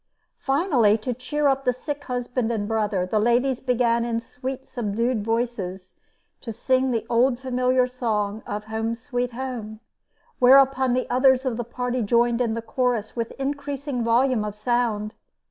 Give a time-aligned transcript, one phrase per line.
[0.39, 5.23] Finally, to cheer up the sick husband and brother, the ladies began in sweet, subdued
[5.23, 5.93] voices
[6.41, 9.79] to sing the old familiar song of "Home, Sweet Home,"
[10.39, 15.13] whereupon others of the party joined in the chorus with increased volume of sound.